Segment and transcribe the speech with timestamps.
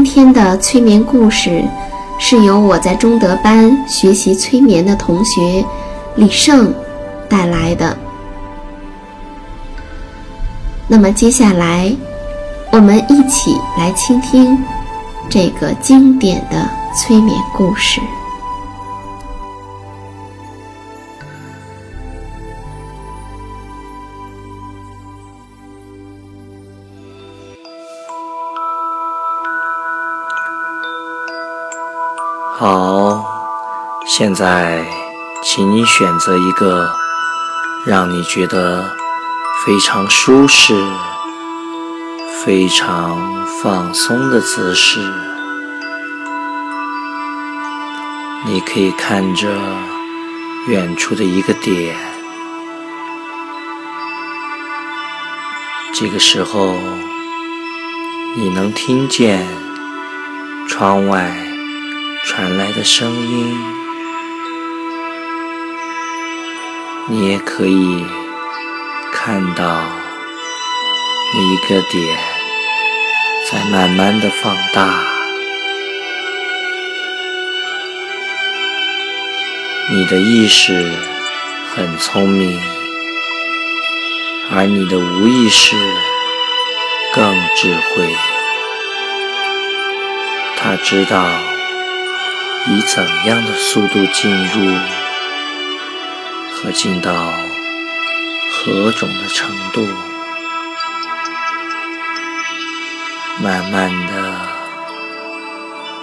[0.00, 1.62] 今天的催眠故事
[2.18, 5.62] 是由我在中德班学习催眠的同学
[6.16, 6.72] 李胜
[7.28, 7.94] 带来的。
[10.88, 11.94] 那么接下来，
[12.72, 14.56] 我们一起来倾听
[15.28, 18.00] 这个经典的催眠故事。
[34.20, 34.84] 现在，
[35.42, 36.92] 请你选择一个
[37.86, 38.94] 让你觉得
[39.64, 40.74] 非常舒适、
[42.44, 45.00] 非常放松的姿势。
[48.44, 49.48] 你可以看着
[50.66, 51.96] 远处的一个点，
[55.94, 56.74] 这个时候，
[58.36, 59.48] 你能听见
[60.68, 61.34] 窗外。
[62.22, 63.56] 传来的声音，
[67.12, 68.06] 你也可以
[69.12, 69.82] 看到
[71.34, 72.16] 一个点
[73.50, 75.02] 在慢慢的放大。
[79.90, 80.92] 你的意识
[81.74, 82.62] 很聪明，
[84.52, 85.74] 而你的无意识
[87.12, 88.14] 更智慧，
[90.56, 91.26] 他知道。
[92.68, 94.78] 以怎样的速度进入
[96.62, 97.10] 和进到
[98.52, 99.86] 何种的程度？
[103.42, 104.36] 慢慢的，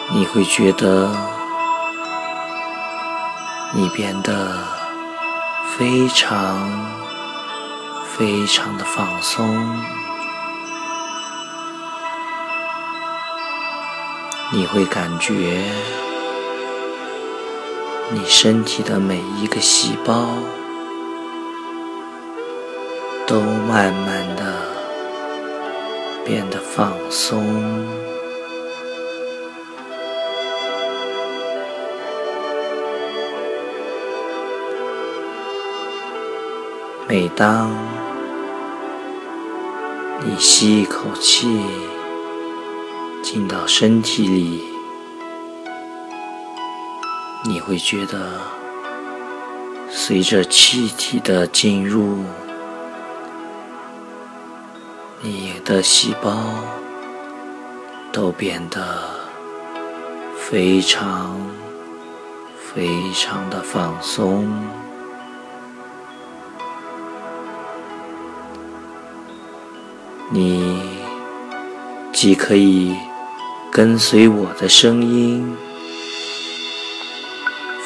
[0.09, 1.11] 你会觉得
[3.73, 4.63] 你变得
[5.77, 6.67] 非常
[8.15, 9.79] 非常的放松，
[14.51, 16.06] 你会感觉。
[18.09, 20.29] 你身体的每一个细胞
[23.27, 24.61] 都慢慢的
[26.23, 27.43] 变得放松。
[37.09, 37.69] 每当
[40.23, 41.61] 你吸一口气
[43.21, 44.76] 进到身体里，
[47.47, 48.41] 你会觉得，
[49.89, 52.25] 随着气体的进入，
[55.21, 56.35] 你的细胞
[58.11, 58.81] 都变得
[60.37, 61.39] 非常
[62.73, 64.51] 非常的放松。
[70.29, 70.81] 你
[72.11, 72.93] 既可以
[73.71, 75.57] 跟随我的声音。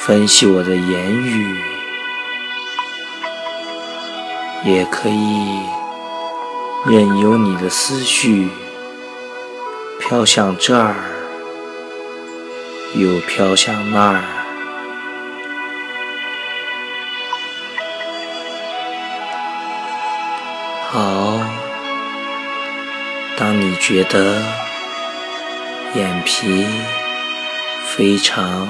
[0.04, 1.62] 分析我的言语，
[4.66, 5.60] 也可以
[6.88, 8.50] 任由你的思绪
[10.00, 10.96] 飘向这儿，
[12.96, 14.24] 又飘向那儿。
[20.90, 21.40] 好，
[23.38, 24.42] 当你觉得
[25.94, 26.66] 眼皮
[27.86, 28.68] 非常。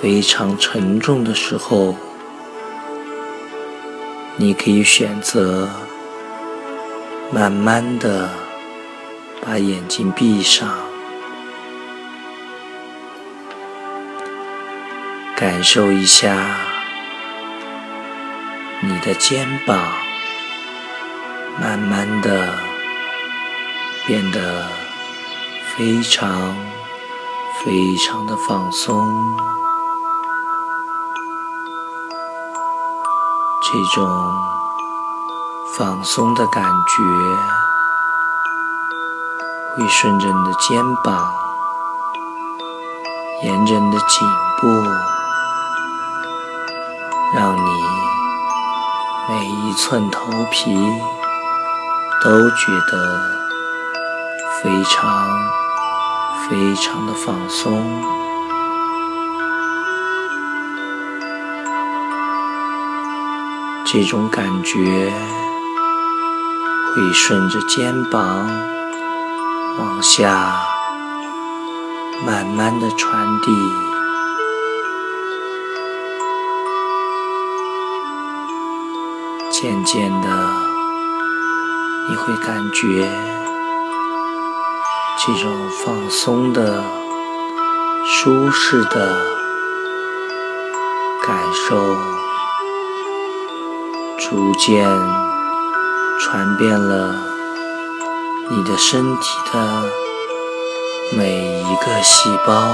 [0.00, 1.94] 非常沉重的时候，
[4.36, 5.68] 你可以选择
[7.30, 8.30] 慢慢的
[9.44, 10.66] 把眼睛闭上，
[15.36, 16.56] 感受一下
[18.80, 19.92] 你的肩膀
[21.60, 22.54] 慢慢的
[24.06, 24.64] 变得
[25.76, 26.56] 非常
[27.62, 29.06] 非常的放松，
[33.72, 34.34] 这种
[35.76, 37.02] 放松的感觉。
[39.76, 41.30] 会顺着你的肩膀，
[43.44, 44.28] 沿着你的颈
[44.60, 44.66] 部，
[47.36, 47.70] 让你
[49.28, 50.74] 每一寸头皮
[52.24, 53.22] 都觉得
[54.60, 55.28] 非常
[56.48, 58.02] 非常的放松。
[63.92, 65.12] 这种感觉
[66.94, 68.48] 会顺着肩膀。
[69.78, 70.62] 往下
[72.24, 73.50] 慢慢的传递，
[79.50, 80.28] 渐渐的，
[82.08, 83.10] 你会感觉
[85.18, 85.52] 这种
[85.84, 86.84] 放松的、
[88.06, 89.16] 舒适的
[91.26, 91.36] 感
[91.68, 91.76] 受，
[94.30, 94.88] 逐渐
[96.20, 97.16] 传遍了。
[98.48, 99.82] 你的身体的
[101.16, 102.72] 每一个细胞，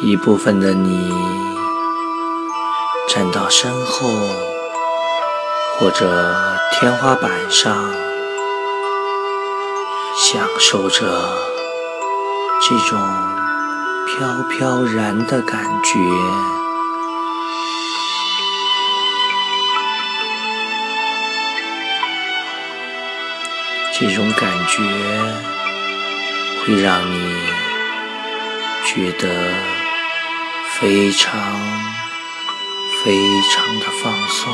[0.00, 1.12] 一部分的你
[3.08, 4.08] 站到身后
[5.80, 6.36] 或者
[6.78, 7.92] 天花板上，
[10.16, 11.55] 享受着
[12.60, 12.98] 这种
[14.06, 15.98] 飘飘然的感觉。
[23.98, 24.82] 这种感觉
[26.60, 27.34] 会让你
[28.84, 29.28] 觉得
[30.78, 31.32] 非常
[33.02, 33.16] 非
[33.50, 34.52] 常的放松，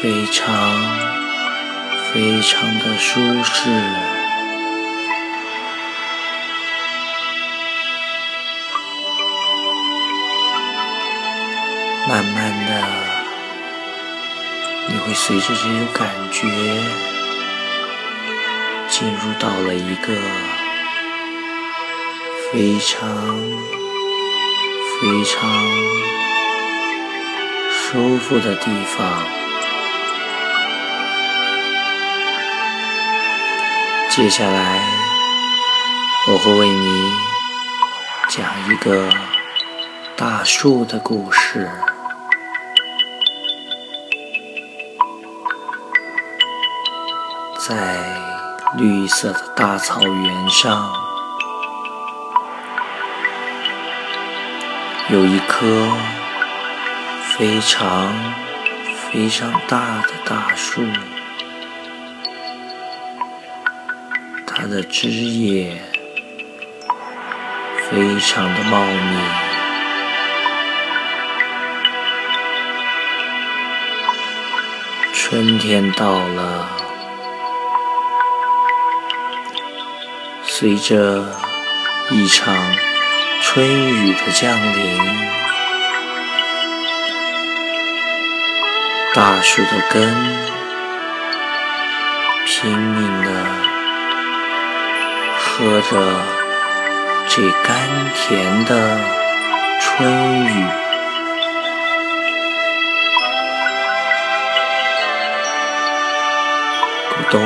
[0.00, 0.46] 非常
[2.12, 3.68] 非常的舒适，
[12.08, 12.72] 慢慢的。
[14.88, 16.40] 你会随着这种感觉
[18.88, 20.14] 进入到了一个
[22.50, 23.06] 非常
[24.98, 25.50] 非常
[27.70, 29.22] 舒服的地方。
[34.08, 34.80] 接下来，
[36.26, 37.12] 我会为你
[38.30, 39.10] 讲一个
[40.16, 41.70] 大树的故事。
[47.68, 47.98] 在
[48.78, 50.90] 绿色的大草原上，
[55.10, 55.66] 有一棵
[57.24, 58.10] 非常
[59.12, 60.82] 非常大的大树，
[64.46, 65.76] 它的枝叶
[67.90, 69.18] 非常的茂密。
[75.12, 76.77] 春天到了。
[80.60, 81.24] 随着
[82.10, 82.52] 一场
[83.40, 84.98] 春雨的降临，
[89.14, 90.02] 大树的根
[92.44, 93.46] 拼命地
[95.38, 96.24] 喝着
[97.28, 98.98] 这甘甜的
[99.80, 100.64] 春雨，
[107.12, 107.40] 咕咚，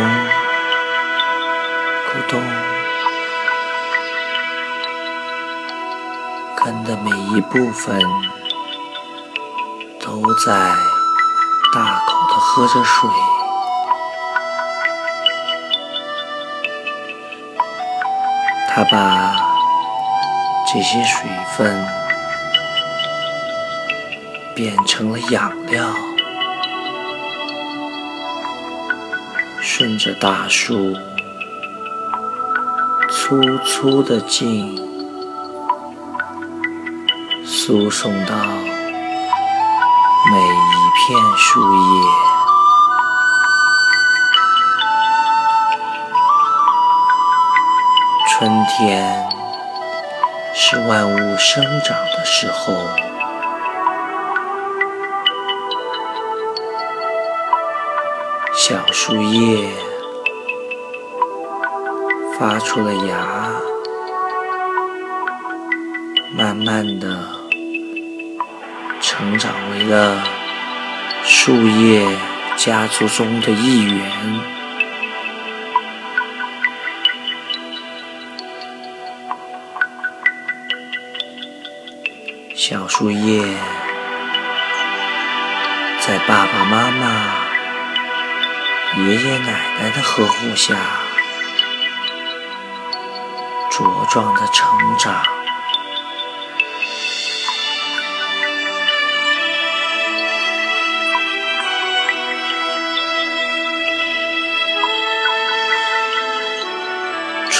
[6.64, 8.00] 根的每一部分
[9.99, 10.52] 都在
[11.75, 13.11] 大口的喝着水，
[18.69, 19.35] 它把
[20.73, 21.85] 这些水分
[24.54, 25.85] 变成了养料，
[29.61, 30.97] 顺着大树
[33.11, 34.92] 粗粗的茎。
[37.64, 40.40] 输送到每一
[40.97, 41.78] 片树叶，
[48.28, 49.28] 春天
[50.52, 52.88] 是万物生长的时候。
[58.57, 59.73] 小树叶
[62.37, 63.52] 发出了芽，
[66.37, 67.40] 慢慢的
[69.02, 70.23] 成长为了
[71.25, 72.06] 树叶
[72.56, 74.00] 家族中的一员。
[82.54, 83.42] 小树叶
[85.99, 87.35] 在爸爸妈妈、
[89.04, 90.76] 爷爷奶奶的呵护下
[93.68, 95.42] 茁壮的成长。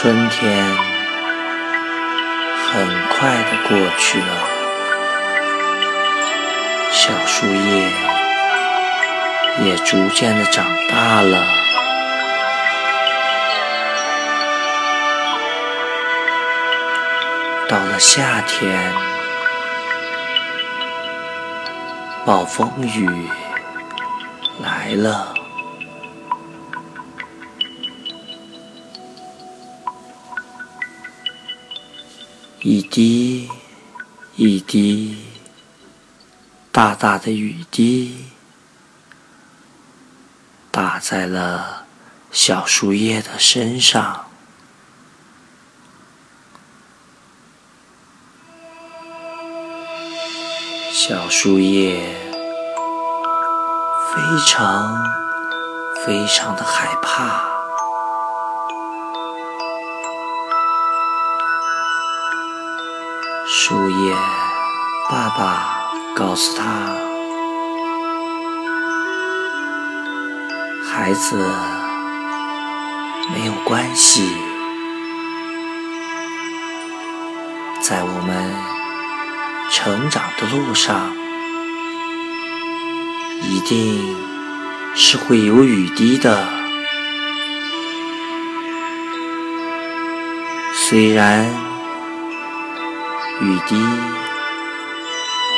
[0.03, 0.67] 春天
[2.67, 4.27] 很快的过去了。
[6.91, 7.89] 小树叶
[9.61, 11.47] 也逐渐的长大了。
[17.69, 18.93] 到了夏天，
[22.27, 23.29] 暴风雨
[24.65, 25.33] 来了，
[32.63, 33.49] 一滴
[34.37, 35.17] 一滴。
[36.71, 38.25] 大大的雨滴
[40.71, 41.85] 打在了
[42.31, 44.25] 小树叶的身上，
[50.91, 52.17] 小树叶
[54.15, 55.05] 非常
[56.07, 57.52] 非常的害怕，
[63.73, 64.15] 树叶
[65.09, 65.79] 爸爸。
[66.15, 66.65] 告诉他，
[70.93, 71.39] 孩子
[73.33, 74.29] 没有关系，
[77.81, 78.55] 在我们
[79.71, 81.11] 成长的路上，
[83.41, 84.15] 一定
[84.95, 86.47] 是会有雨滴的。
[90.75, 91.51] 虽然
[93.43, 93.77] 雨滴。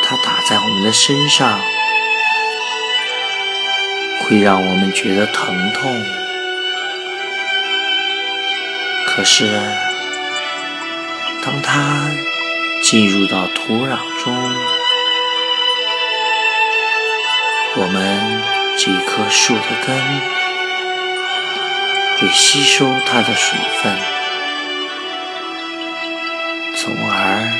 [0.06, 1.60] 它打在我们的身上，
[4.20, 6.04] 会让我们觉得疼痛。
[9.06, 9.60] 可是，
[11.42, 12.10] 当它
[12.82, 14.34] 进入到土壤中，
[17.76, 18.42] 我们
[18.78, 19.96] 这棵树的根
[22.18, 23.98] 会吸收它的水分，
[26.76, 27.53] 从而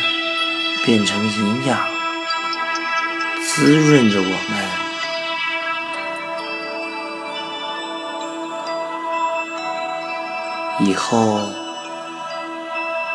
[0.85, 1.79] 变成营养。
[3.43, 4.85] 滋润着我们。
[10.81, 11.41] 以后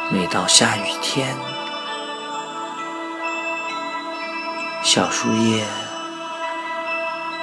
[0.09, 1.35] 每到下雨天，
[4.81, 5.65] 小树叶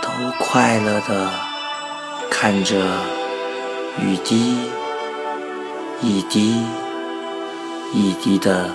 [0.01, 1.31] 都快乐的
[2.31, 2.77] 看着
[4.01, 4.71] 雨滴
[6.01, 6.65] 一滴
[7.93, 8.71] 一滴的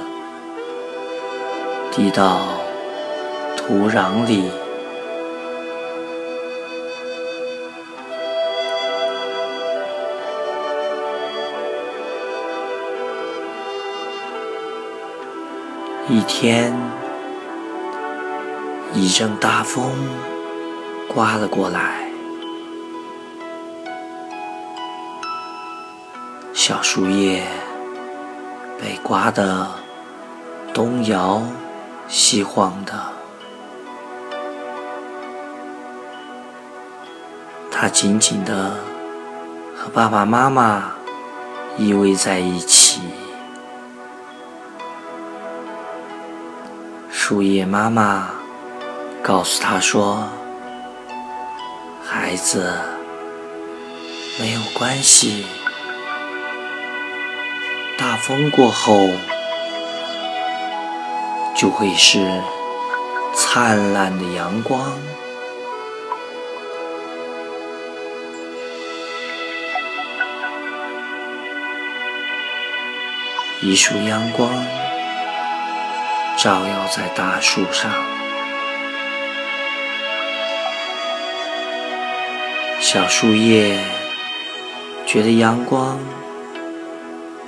[1.92, 2.40] 滴到。
[3.58, 4.52] 土壤里，
[16.10, 16.74] 一天，
[18.94, 19.94] 一阵大风
[21.08, 22.10] 刮了过来，
[26.54, 27.44] 小树叶
[28.78, 29.66] 被刮得
[30.74, 31.42] 东摇
[32.12, 32.94] 西晃的。
[37.72, 38.76] 他紧紧地
[39.74, 40.92] 和爸爸妈妈
[41.78, 43.00] 依偎在一起。
[47.10, 48.28] 树叶妈妈
[49.24, 50.28] 告诉他说
[52.04, 52.74] ：“孩子，
[54.38, 55.46] 没有关系，
[57.98, 58.94] 大风过后
[61.62, 62.42] 就会是
[63.36, 64.82] 灿烂的阳光。”
[73.62, 74.50] 一束阳光
[76.36, 77.92] 照耀在大树上，
[82.80, 83.78] 小树叶
[85.06, 86.00] 觉得阳光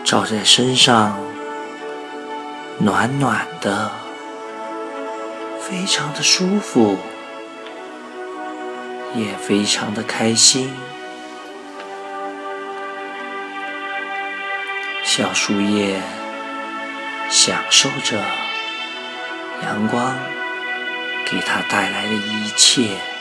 [0.04, 1.18] 照在身上
[2.78, 3.90] 暖暖的，
[5.70, 6.98] 非常的舒服，
[9.16, 10.70] 也非常的开心。
[15.04, 16.02] 小树叶
[17.30, 18.22] 享受着
[19.64, 20.18] 阳光
[21.26, 23.13] 给它带来的一切。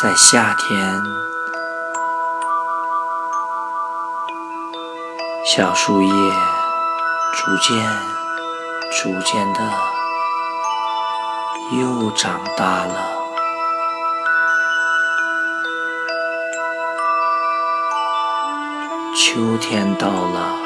[0.00, 1.02] 在夏天，
[5.44, 6.32] 小树叶
[7.32, 7.84] 逐渐、
[9.02, 9.60] 逐渐的
[11.72, 13.10] 又长大了。
[19.16, 20.58] 秋天到了，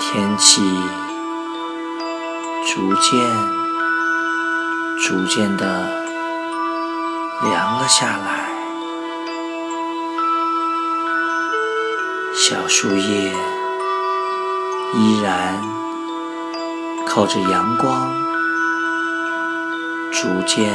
[0.00, 0.60] 天气
[2.66, 3.57] 逐渐。
[5.00, 5.64] 逐渐的
[7.42, 8.50] 凉了下来，
[12.34, 13.32] 小树叶
[14.94, 15.62] 依然
[17.06, 18.12] 靠着阳光，
[20.10, 20.74] 逐渐、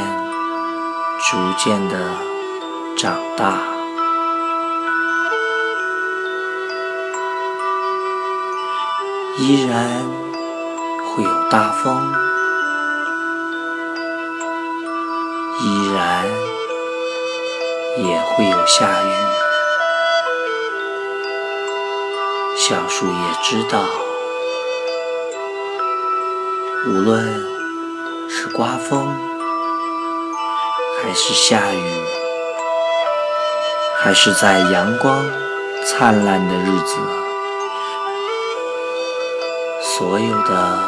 [1.30, 2.16] 逐渐的
[2.96, 3.58] 长大，
[9.38, 10.02] 依然
[11.14, 12.33] 会有大风。
[15.94, 16.26] 然
[17.98, 19.12] 也会有下雨，
[22.56, 23.84] 小树也知道，
[26.86, 27.24] 无论
[28.28, 29.14] 是刮风，
[31.00, 31.82] 还是下雨，
[33.98, 35.24] 还是在阳光
[35.86, 36.96] 灿烂的日子，
[39.82, 40.78] 所有的，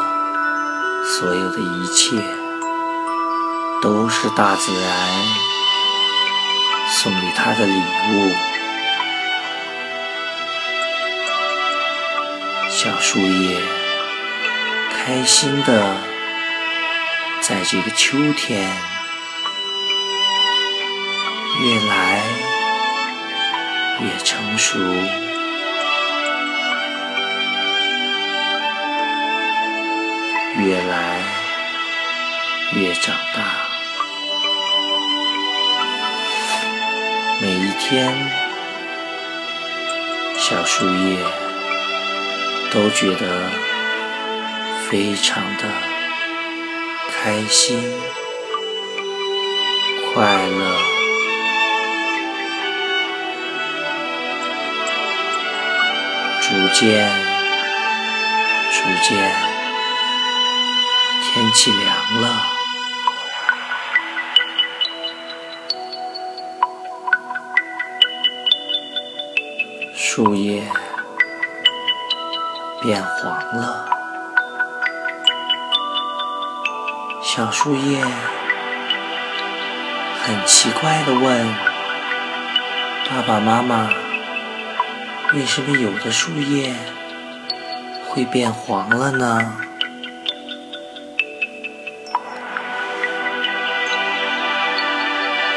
[1.05, 2.36] 所有的一切。
[3.81, 4.91] 都是大自然
[6.89, 8.33] 送给他的礼物。
[12.69, 13.59] 小树叶
[14.91, 15.97] 开心的
[17.41, 18.69] 在这个秋天
[21.59, 22.23] 越来
[24.01, 24.79] 越成熟，
[30.59, 31.21] 越来
[32.73, 33.66] 越长大。
[37.39, 38.11] 每一天，
[40.39, 41.19] 小树叶
[42.71, 43.51] 都觉得
[44.89, 45.63] 非常的
[47.11, 47.79] 开心、
[50.13, 50.79] 快乐。
[56.41, 57.07] 逐渐，
[58.71, 59.31] 逐渐，
[61.21, 62.56] 天气凉了。
[70.17, 70.63] 树叶
[72.81, 73.87] 变黄了，
[77.21, 78.03] 小树叶
[80.23, 81.47] 很奇怪的问
[83.07, 83.91] 爸爸妈妈
[85.35, 86.73] ：“为什么有的树叶
[88.09, 89.53] 会变黄了呢？”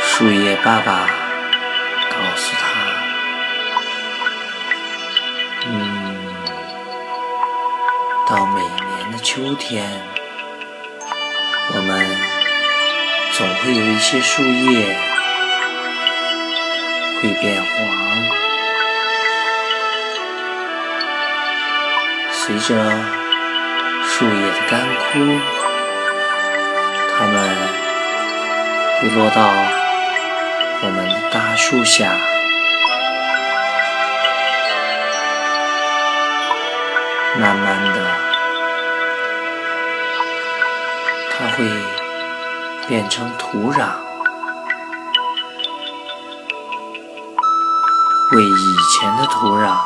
[0.05, 1.09] 树叶爸爸
[2.11, 2.70] 告诉他。
[8.31, 9.85] 到每年的秋天，
[11.75, 12.07] 我们
[13.33, 14.97] 总会有一些树叶
[17.21, 17.69] 会变黄，
[22.31, 22.77] 随着
[24.05, 25.41] 树叶的干枯，
[27.19, 27.35] 它们
[29.01, 29.51] 会落到
[30.83, 32.17] 我们的大树下。
[37.39, 38.10] 慢慢的，
[41.61, 41.67] 会
[42.89, 43.91] 变成土壤，
[48.33, 49.77] 为以前的土壤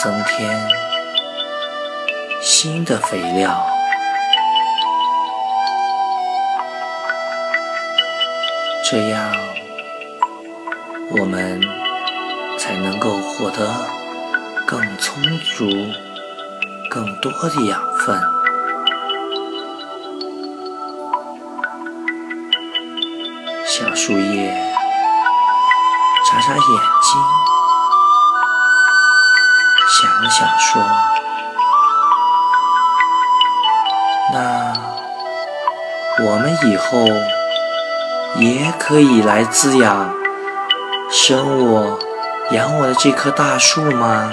[0.00, 0.68] 增添
[2.40, 3.66] 新的肥料，
[8.88, 9.32] 这样
[11.18, 11.60] 我们
[12.56, 13.68] 才能够获得。
[14.68, 15.68] 更充足、
[16.88, 18.39] 更多的养分。
[24.02, 24.50] 树叶
[26.24, 26.60] 眨眨眼
[27.02, 27.20] 睛
[29.86, 30.82] 想了想说
[34.32, 34.72] 那
[36.24, 37.04] 我们以后
[38.36, 40.14] 也可以来滋养
[41.10, 41.98] 生我
[42.52, 44.30] 养我的这棵大树吗？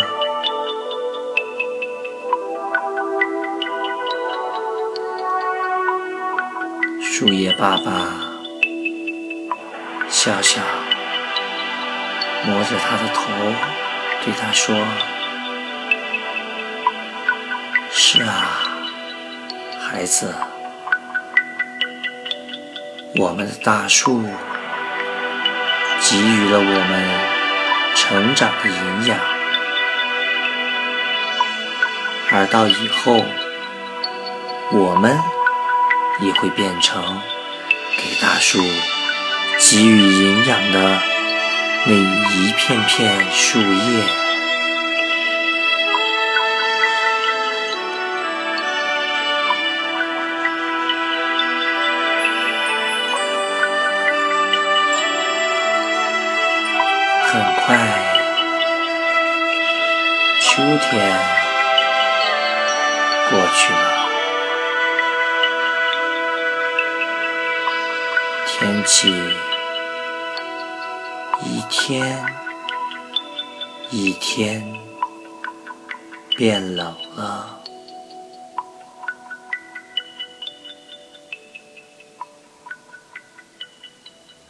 [7.01, 8.26] 树叶爸爸
[10.27, 10.59] 笑笑，
[12.45, 13.21] 摸着他的头，
[14.25, 14.75] 对他说
[17.89, 18.59] ：“是啊，
[19.79, 20.35] 孩子，
[23.15, 24.21] 我们的大树
[26.01, 27.09] 给予了我们
[27.95, 29.17] 成长的营养，
[32.31, 33.23] 而到以后，
[34.73, 35.17] 我们。”
[36.19, 37.21] 也会变成
[37.95, 38.57] 给大树
[39.69, 41.01] 给予营养的
[41.85, 44.03] 那一片片树叶。
[57.25, 57.77] 很快，
[60.39, 61.19] 秋天
[63.29, 63.77] 过去了。
[68.45, 69.13] 天气
[71.43, 72.25] 一天
[73.91, 74.61] 一天
[76.35, 77.63] 变冷了，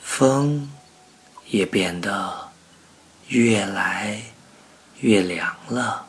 [0.01, 0.71] 风
[1.47, 2.49] 也变得
[3.27, 4.21] 越来
[4.99, 6.07] 越凉了。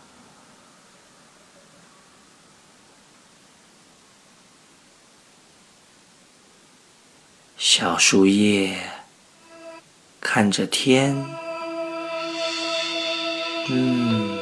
[7.57, 8.81] 小树叶
[10.31, 11.17] 看着天，
[13.71, 14.39] 嗯，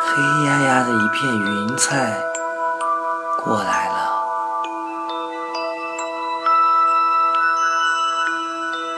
[0.00, 2.18] 黑压压的一片云彩
[3.44, 4.10] 过来了。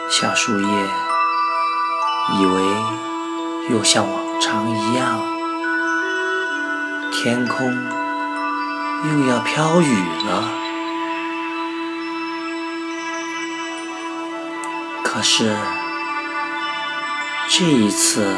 [0.08, 0.90] 小树叶
[2.38, 2.62] 以为
[3.70, 5.20] 又像往常一样，
[7.12, 7.76] 天空
[9.10, 9.96] 又要飘雨
[10.28, 10.61] 了。
[15.14, 15.54] 可是
[17.50, 18.34] 这一次，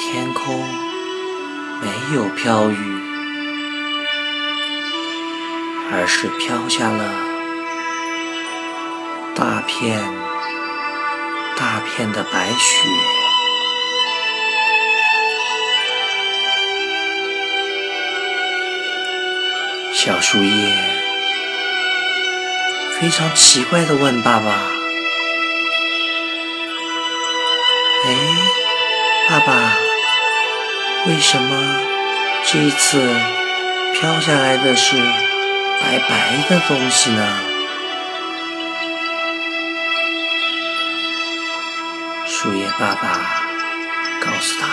[0.00, 0.64] 天空
[1.82, 3.00] 没有飘雨，
[5.92, 7.04] 而是飘下了
[9.34, 10.02] 大片
[11.54, 12.88] 大片的白雪。
[19.92, 20.74] 小树叶
[22.98, 24.75] 非常奇怪的问爸爸。
[28.08, 28.14] 哎，
[29.28, 29.76] 爸爸，
[31.08, 31.80] 为什么
[32.44, 33.02] 这一次
[33.94, 34.96] 飘下来的是
[35.80, 37.40] 白白的东西呢？
[42.26, 43.08] 树叶爸爸
[44.20, 44.68] 告诉他：“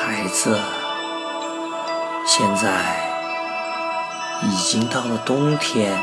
[0.00, 0.58] 孩子，
[2.24, 2.70] 现在
[4.42, 6.00] 已经到了冬天，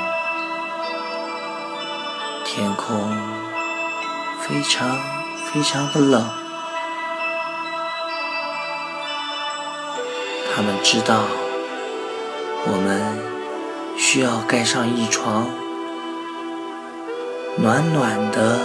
[2.43, 3.43] 天空。”
[4.47, 4.95] 非常
[5.51, 6.23] 非常的冷，
[10.53, 11.23] 他们知道
[12.67, 13.01] 我们
[13.97, 15.47] 需要盖上一床
[17.58, 18.60] 暖暖的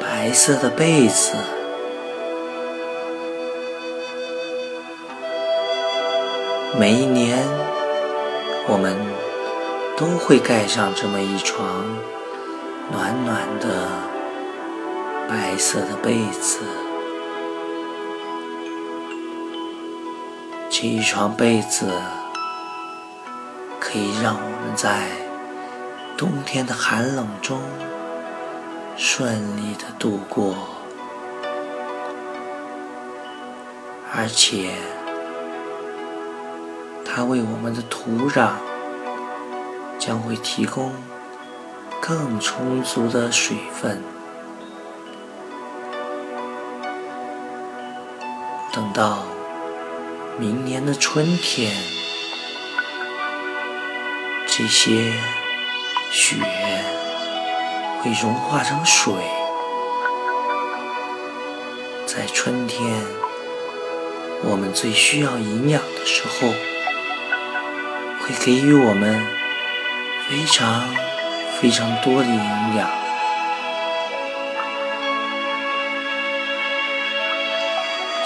[0.00, 1.36] 白色的被子。
[6.76, 7.38] 每一年，
[8.66, 8.96] 我们
[9.96, 11.64] 都会盖上这么一床
[12.90, 14.15] 暖暖的。
[15.28, 16.60] 白色的被子，
[20.70, 21.90] 这一床被子
[23.80, 25.08] 可以让我们在
[26.16, 27.60] 冬天的寒冷中
[28.96, 30.54] 顺利的度过，
[34.14, 34.70] 而且
[37.04, 38.50] 它为我们的土壤
[39.98, 40.92] 将会提供
[42.00, 44.00] 更充足的水分。
[48.76, 49.24] 等到
[50.38, 51.72] 明年的春天，
[54.46, 55.14] 这些
[56.10, 56.36] 雪
[58.02, 59.14] 会融化成水，
[62.04, 63.00] 在春天
[64.42, 66.46] 我们最需要营养的时候，
[68.20, 69.26] 会给予我们
[70.28, 70.86] 非常
[71.58, 73.05] 非常多的营养。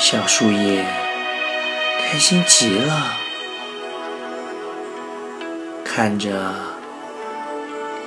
[0.03, 0.83] 小树叶
[2.01, 3.13] 开心极了，
[5.85, 6.55] 看着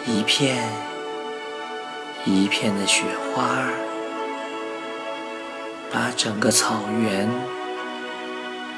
[0.08, 0.68] 一片
[2.26, 3.04] 一片的雪
[3.36, 3.70] 花，
[5.92, 7.30] 把整个草原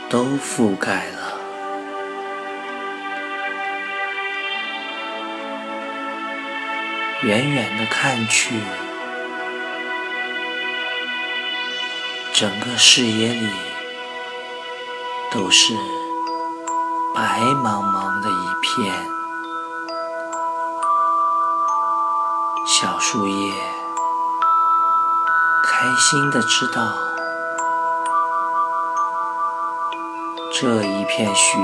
[0.09, 1.39] 都覆盖了。
[7.23, 8.55] 远远的看去，
[12.37, 13.49] 整个视野里
[15.31, 15.73] 都是
[17.15, 18.93] 白茫茫的一片，
[22.67, 23.53] 小树叶
[25.63, 26.93] 开心的知道，
[30.59, 31.57] 这一片雪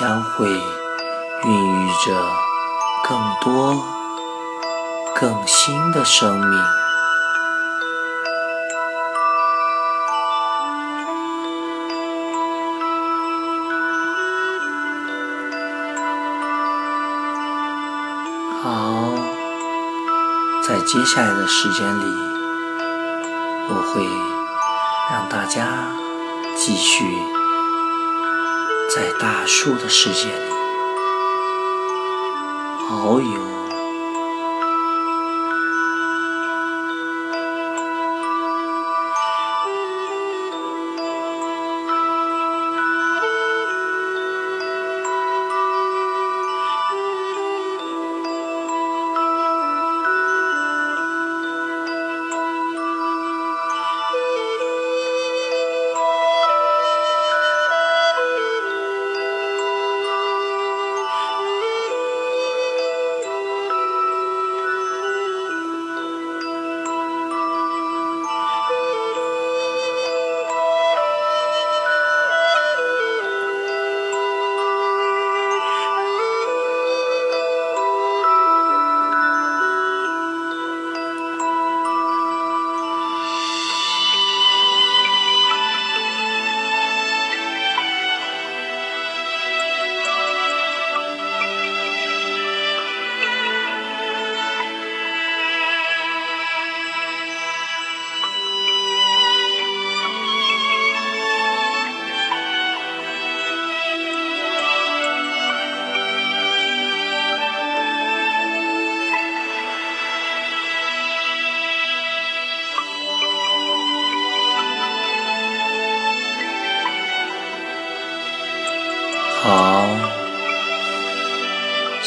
[0.00, 2.48] 将会孕育着。
[3.04, 3.82] 更多、
[5.14, 6.87] 更新的生命。
[20.90, 22.16] 接下来的时间里，
[23.68, 24.02] 我会
[25.10, 25.66] 让大家
[26.56, 27.04] 继续
[28.96, 30.50] 在大树的世界里。
[32.88, 33.47] 遨游。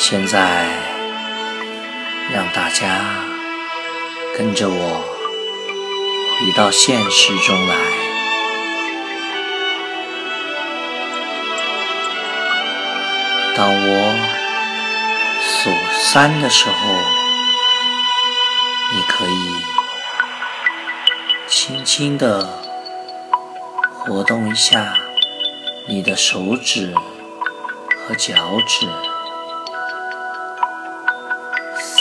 [0.04, 0.66] 现在
[2.34, 3.06] 让大家
[4.36, 5.04] 跟着我
[6.40, 7.76] 回到现实中来。
[13.56, 14.18] 当我
[15.40, 15.70] 数
[16.10, 16.74] 三的时候，
[18.92, 19.64] 你可以
[21.48, 22.50] 轻轻地
[24.00, 24.96] 活动一下
[25.88, 26.92] 你的手指。
[28.08, 28.34] 和脚
[28.68, 28.88] 趾，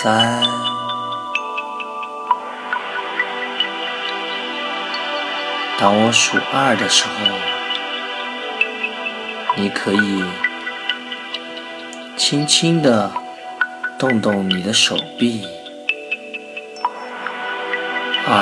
[0.03, 0.43] 三。
[5.79, 7.13] 当我数二的时候，
[9.57, 10.25] 你可以
[12.17, 13.11] 轻轻的
[13.99, 15.47] 动动你的手臂。
[18.27, 18.33] 二。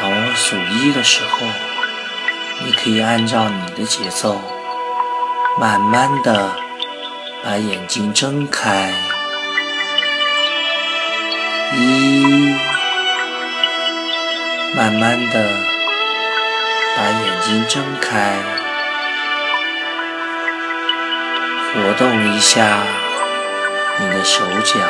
[0.00, 1.46] 当我数一的时候。
[2.62, 4.38] 你可以按照你的节奏，
[5.58, 6.50] 慢慢的
[7.42, 8.92] 把眼睛睁开。
[11.72, 12.54] 一，
[14.76, 15.50] 慢慢的
[16.96, 18.36] 把眼睛睁开，
[21.72, 22.82] 活动一下
[23.98, 24.80] 你的手脚，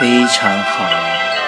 [0.00, 1.39] 非常好。